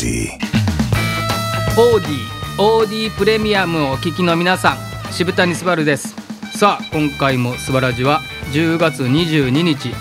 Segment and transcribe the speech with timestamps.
[0.00, 0.28] ディ
[1.78, 2.10] オーディ
[2.58, 4.78] オーディプレミアムをお聞きの皆さ
[5.08, 6.14] ん渋谷すばるです。
[6.56, 8.22] さあ今回もすばらじは
[8.54, 9.92] 10月22日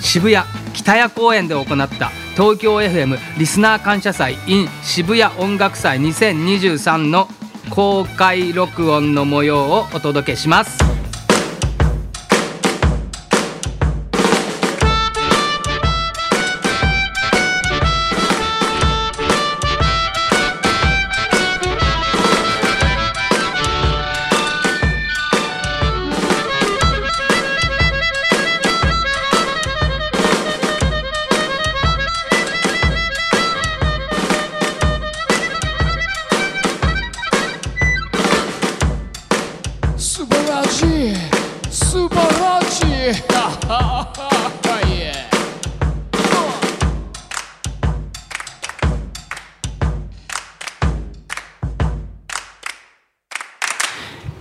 [0.00, 7.28] 渋谷北谷公園で行った東京 FM リスナー感謝祭 in 渋谷音楽祭2023の
[7.68, 11.01] 公開録音の模様をお届けします。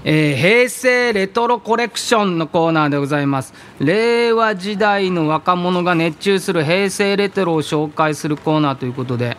[0.04, 3.54] えー平成レトロコレクションのコーナーでございます。
[3.80, 9.38] 令和時代の若者が熱中する平成レトロを紹介するコーナーということで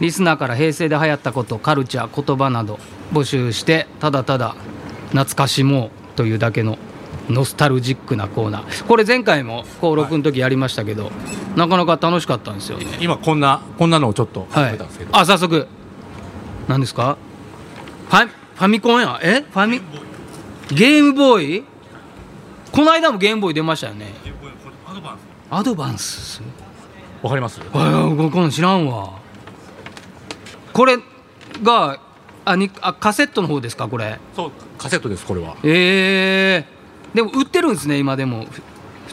[0.00, 2.78] リスナーから平成で流行ったことカルチャー言葉など
[3.12, 4.56] 募集してただただ
[5.10, 6.78] 懐かしもうというだけの
[7.28, 8.84] ノスタルジックなコーナー。
[8.86, 11.12] これ前回も登録の時やりましたけど、
[11.54, 12.86] なかなか楽しかったんですよね。
[13.00, 15.68] 今こんなこんなのをちょっとたんですけど、あ早速。
[16.66, 17.16] 何ですか？
[18.08, 19.18] ファファミコンや。
[19.22, 19.40] え？
[19.40, 19.80] ファミ？
[20.70, 21.64] ゲームボーイ？
[22.70, 24.12] この間もゲームボーイ出ましたよね。
[25.50, 26.40] アドバンス。
[27.22, 27.60] わかります？
[27.72, 29.18] あここの知らんわ。
[30.72, 30.96] これ
[31.62, 32.00] が
[32.44, 33.88] あにあカセットの方ですか？
[33.88, 34.18] これ。
[34.34, 35.56] そうカセットですこれは。
[35.64, 36.72] ええ
[37.14, 38.46] でも売ってるんですね今でも。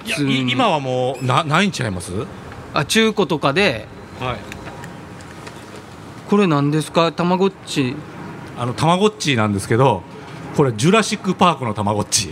[0.05, 0.44] 普通に。
[0.44, 2.11] い今はもうなないんちゃいます？
[2.73, 3.88] あ中古とかで。
[4.20, 4.38] はい。
[6.30, 7.11] これ何ですか？
[7.11, 7.95] たまごっち
[8.59, 10.03] あのたまごっちなんですけど
[10.55, 12.30] これジュラシック・パークのたまごっち。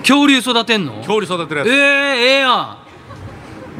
[0.00, 0.94] 恐竜育てんの？
[0.98, 2.78] 恐竜育てるやえー、つええやん。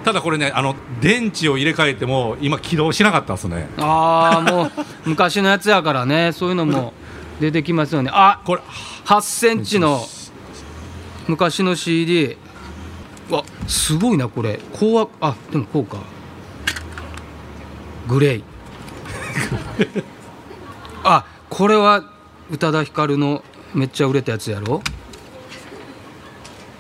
[0.05, 3.69] ただこれねあの電池を入れ替えても今起動しなかったですね。
[3.79, 4.73] ああもう
[5.11, 6.33] 昔のやつやからね。
[6.33, 6.93] そういうのも
[7.41, 8.11] 出てきますよね。
[8.13, 8.63] あこれ
[9.07, 10.07] 8センチの
[11.27, 12.37] 昔の CD
[13.31, 14.61] わすごいなこれ。
[14.79, 15.99] こうはあでもこうか。
[18.07, 18.45] グレイ。
[19.83, 20.09] あ
[21.59, 22.05] これは
[22.53, 23.43] 宇多田ヒカルの
[23.75, 24.81] めっちゃ売れたやつやろ？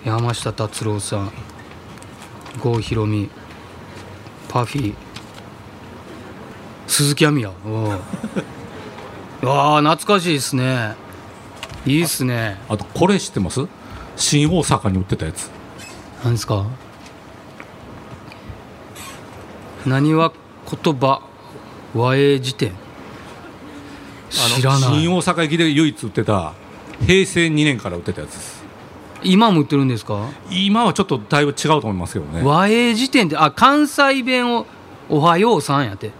[0.04, 1.32] 山下達郎さん
[2.60, 3.28] 郷ひろみ
[4.48, 4.94] パフィー。
[6.86, 7.50] 鈴木亜美や。
[7.66, 8.00] おう。
[9.42, 10.94] あー懐かしいですね。
[11.84, 12.60] いいっすね。
[12.68, 13.66] あとこれ知ってます？
[14.14, 15.50] 新大阪に売ってたやつ。
[16.22, 16.64] 何ですか？
[19.84, 20.32] 何は
[20.70, 21.20] 言葉？
[21.96, 22.70] 和英辞典
[24.30, 24.80] 知らない。
[25.00, 26.52] 新大阪駅で唯一売ってた
[27.06, 28.58] 平成2年から売ってたやつです。
[29.22, 30.28] 今も売ってるんですか？
[30.50, 32.42] 今はちょっとだいぶ違うと思いますけどね。
[32.44, 34.66] 和英辞典ってあ関西弁を
[35.10, 36.12] 「おはようさん」やって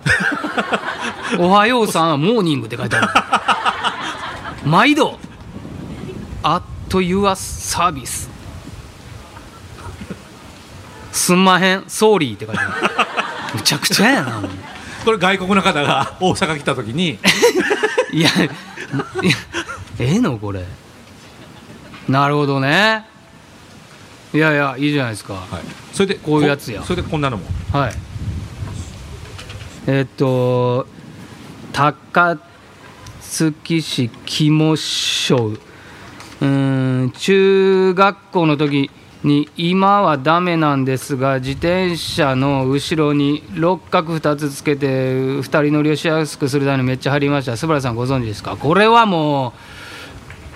[1.38, 3.08] 「おはようさん」は「モーニング」って書いてある。
[4.68, 5.18] 毎度
[6.42, 8.28] 「アットユアサービス」
[11.12, 12.72] すんまへん「ソーリー」って書いてある。
[13.54, 14.42] むちゃくちゃやな
[15.04, 17.18] これ外国の方が 大阪来た時に。
[18.12, 18.50] いやいや
[19.98, 20.64] ええのこれ。
[22.08, 23.04] なるほどね。
[24.32, 25.34] いやいやいいじゃないですか。
[25.34, 25.44] はい、
[25.92, 26.82] それでこういうやつや。
[26.82, 27.44] それでこんなのも。
[27.72, 27.94] はい。
[29.86, 30.86] えっと
[31.72, 32.38] 高
[33.20, 36.46] 槻市肝省うー
[37.06, 38.90] ん中学校の時
[39.24, 47.56] に今はダメなんですが自転車の後ろに六角2つつけて2人乗りをしやすくするためにめっちゃ貼りました。
[47.56, 48.56] 素原さんご存知ですか？
[48.56, 49.52] これはも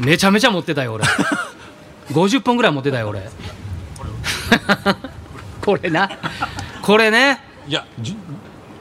[0.01, 1.05] うめちゃめちゃ持ってたよ俺。
[2.13, 3.29] 50本ぐらい持ってたよ俺。
[5.61, 6.09] これな。
[6.83, 7.41] これね。
[7.67, 8.17] いやじ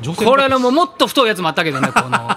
[0.01, 2.29] 女性これのもうもっと太いやつもあったけどねこの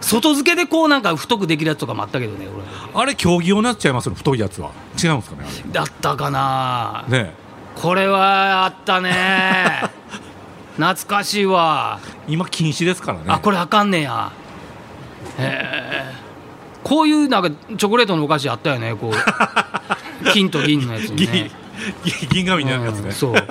[0.00, 2.46] 外付けでこうなんか太くできるやつとかもあったけどね
[2.94, 4.72] あれ競技用になっちゃいますよ太いやつは。
[5.02, 7.04] 違うんですかね俺だったかな。
[7.08, 7.32] ね
[7.74, 9.82] これはあったね。
[10.76, 12.00] 懐かしいわ。
[12.26, 13.24] 今禁止ですからね。
[13.28, 14.32] あこれあかんねや。
[15.38, 16.14] へえ。
[16.82, 19.14] こういうなんかチョコレートのお菓子あったよねこう。
[20.32, 21.16] 金と銀のやつね。
[21.16, 21.50] 銀
[22.30, 23.34] 銀紙になるやつね、うんそう。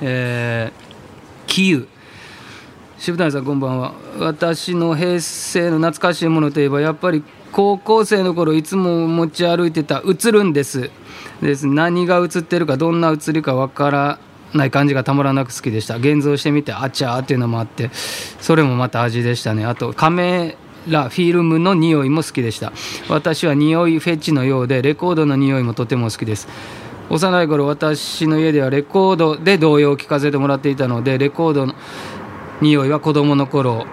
[0.00, 1.88] えー、キユ
[3.06, 3.94] 渋谷さんこんばんは。
[4.18, 7.22] 私の平成の懐かしいものといえばやっぱり
[7.52, 10.90] 高校生の頃いつも持ち歩いてた映るんです。
[11.40, 11.68] です。
[11.68, 14.18] 何が映ってるかどんな映りかわから
[14.54, 15.98] ない感じがたまらなく好きでした。
[15.98, 19.64] 現像してみてあちゃーっていうのもあってそれもまた味でしたね。
[19.64, 20.56] あとカメ
[20.88, 22.72] ラフィルムの匂いも好きでした。
[23.08, 26.48] 私は匂いフェチのようでレコードの匂いもとても好きです。
[27.08, 31.76] 幼い頃私の家ではレコードで童謡を聴かせてもらっていたのでレコードの
[32.60, 33.86] 匂いは子供の頃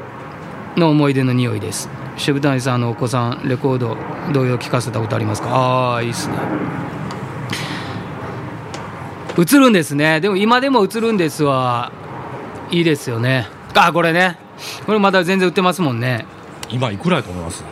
[0.78, 1.90] の思い出の匂いです。
[2.18, 3.98] 渋谷さんのお子さんレコード
[4.32, 5.50] 童謡聴かせたことありますか？
[5.50, 6.36] ああいいっすね。
[9.38, 10.22] 映るんですね。
[10.22, 11.92] でも今でも映るんですは
[12.72, 13.48] いいですよね。
[13.74, 14.38] あこれね。
[14.86, 16.26] これまだ全然売ってますもんね。
[16.70, 17.64] 今いくらやと思います？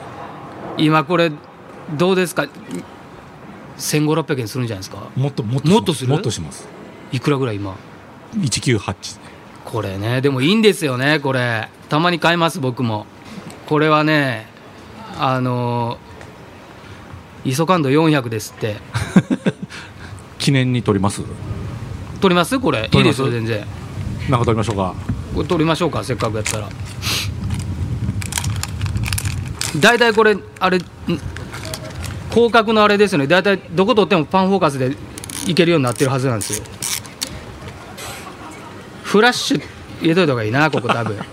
[0.78, 1.32] 今これ
[1.98, 2.48] どうですか
[3.78, 5.10] ？1500600円するんじゃないですか？
[5.16, 6.10] もっともっともっとする？
[6.10, 6.68] もっとします。
[7.12, 7.76] いくらぐらい今
[8.36, 9.20] ？198
[9.66, 11.70] これねでもいいんですよねこれ。
[11.90, 13.06] たまに買います僕も。
[13.68, 14.48] これはね
[15.18, 15.98] あの
[17.46, 18.78] イソカンド400ですって。
[20.40, 21.22] 記念に撮ります？
[22.20, 22.60] 取ります？
[22.60, 22.90] これ。
[22.92, 23.66] いいですよ全然。
[24.30, 24.94] なんか撮りましょうか。
[25.36, 26.68] これ取りましょうかせっかくやったら。
[29.80, 30.82] 大体これあれん
[32.32, 33.28] 広角のあれですよね。
[33.28, 34.96] 大体どこ撮ってもパンフォーカスで
[35.48, 36.66] いけるようになってるはずなんですよ
[39.12, 39.62] フラッシュ
[40.00, 41.18] 入れといた方がいいなここ多分。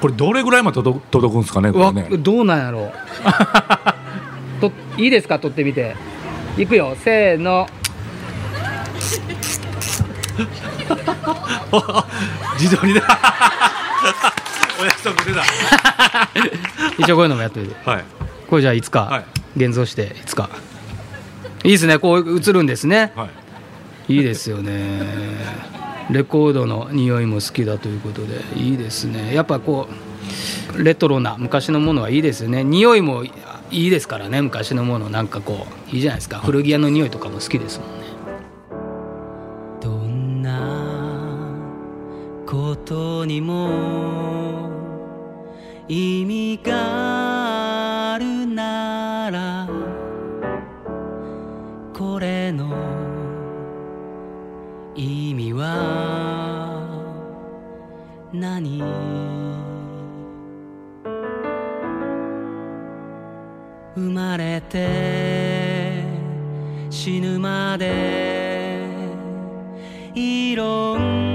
[0.00, 2.08] これどれぐらいまで届く届くんですかねこわれね。
[2.16, 2.92] どうなんやろう。
[4.60, 5.38] といいですか？
[5.38, 5.94] 撮ってみて。
[6.56, 6.96] いくよ。
[7.04, 7.68] せーの。
[12.58, 13.02] 自撮りで
[14.80, 15.42] お約束出た
[16.98, 17.74] 一応こういうのもやっといて。
[17.88, 18.04] はい。
[18.48, 19.24] これじゃあいつか、はい。
[19.56, 20.48] 現像していつか。
[21.64, 21.98] いいですね。
[21.98, 23.12] こう映るんですね。
[23.14, 23.28] はい
[24.08, 25.02] いいですよね。
[26.10, 29.34] レコードの匂いも好きだということでいいですね。
[29.34, 29.88] やっぱこ
[30.78, 32.62] うレトロな昔のものはいいですよね。
[32.62, 33.32] 匂いもい
[33.70, 35.10] いですからね昔のもの。
[35.10, 36.38] なんかこういいじゃないですか。
[36.38, 37.96] 古着屋の匂いとかも好きですもんね。
[39.80, 40.60] どんな
[42.46, 44.70] ことにも
[45.88, 49.15] 意味があるな。
[55.56, 56.82] は
[58.32, 58.82] 何？
[63.94, 66.04] 生まれて
[66.90, 68.84] 死ぬまで
[70.14, 71.25] いろんな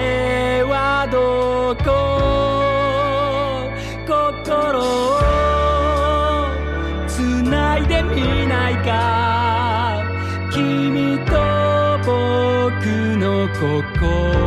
[0.00, 1.90] えはどこ
[4.06, 5.20] 心を
[7.06, 10.02] つないでみないか。
[10.50, 11.32] 君と
[12.04, 12.86] 僕
[13.18, 14.41] の心。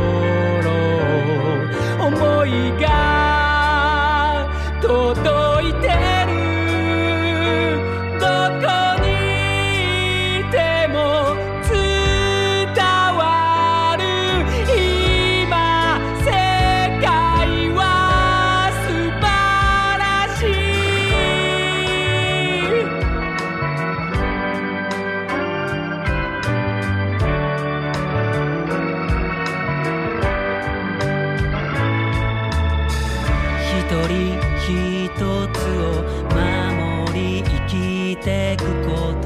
[33.88, 39.25] 人一つを守り生きてくこと。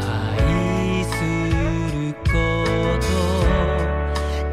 [0.00, 1.12] 愛す
[1.94, 2.28] るこ
[3.00, 3.02] と。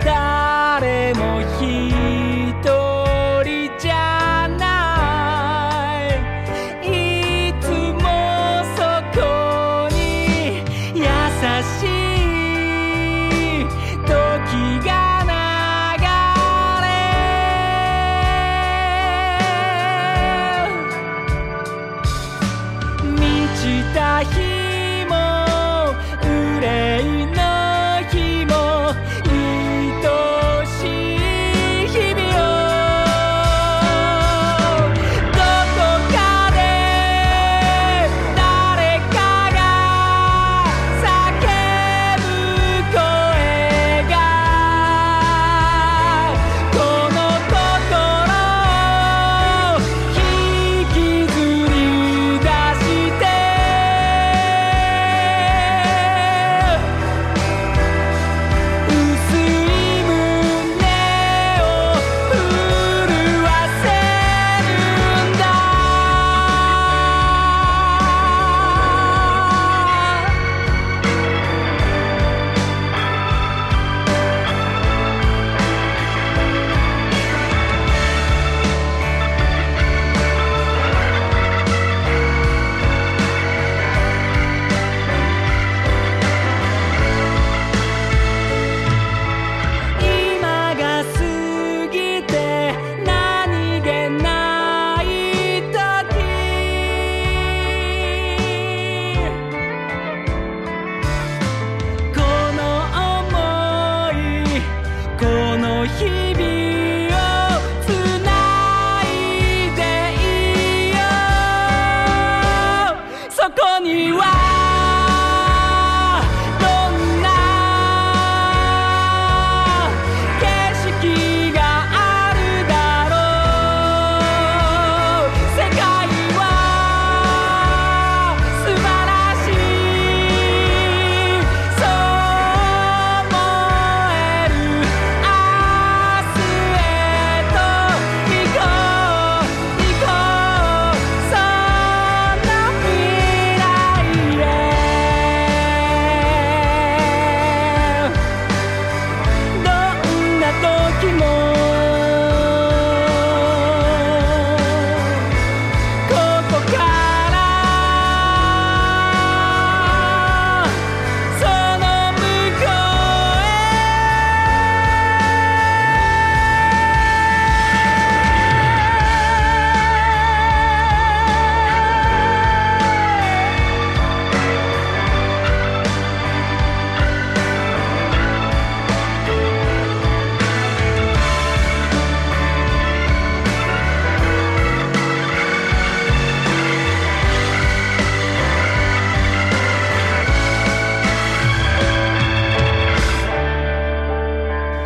[0.03, 1.61] 誰も一
[3.43, 3.47] 人
[3.79, 3.93] じゃ
[4.59, 4.61] な
[6.83, 6.89] い。
[7.49, 7.63] いつ
[8.01, 8.05] も
[8.75, 8.79] そ
[9.19, 9.19] こ
[9.93, 9.99] に
[10.95, 11.01] 優
[11.63, 12.10] しい。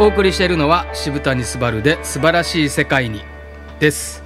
[0.05, 3.23] お送りしているのは渋谷昴で素晴らしい世界に
[3.79, 4.21] です。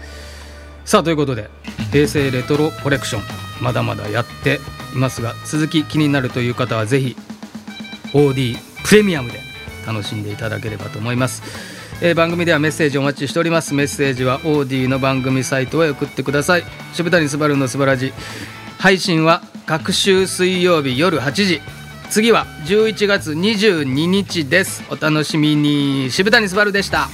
[0.83, 1.49] さあということで
[1.93, 4.59] 平成レトロコレクションまだまだやって
[4.93, 7.15] いますが続き気になるという方はぜひ
[8.11, 9.39] OD プレミアムで
[9.87, 11.43] 楽しんでいただければと思います、
[12.01, 13.73] えー番組ではメッセージお待ちしております。
[13.73, 16.63] メッセージは OD の番組サイトへ送ってください。
[16.91, 18.11] 渋谷昴の素晴らじ。
[18.79, 21.78] 配信は各週水曜日夜8時。
[22.09, 24.83] 次は11月22日です。
[24.89, 26.09] お楽しみに。
[26.09, 27.07] 渋谷昴でした。